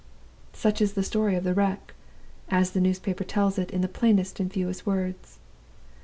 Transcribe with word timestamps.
"Such 0.53 0.81
is 0.81 0.93
the 0.93 1.03
story 1.03 1.35
of 1.35 1.43
the 1.43 1.53
wreck, 1.53 1.93
as 2.49 2.71
the 2.71 2.81
newspaper 2.81 3.23
tells 3.23 3.59
it 3.59 3.69
in 3.69 3.81
the 3.81 3.87
plainest 3.87 4.39
and 4.39 4.51
fewest 4.51 4.83
words. 4.83 5.37